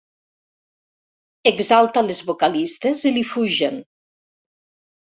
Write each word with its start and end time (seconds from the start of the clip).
Exalta 1.51 2.05
les 2.09 2.23
vocalistes 2.31 3.07
i 3.13 3.17
li 3.21 3.25
fugen. 3.35 3.83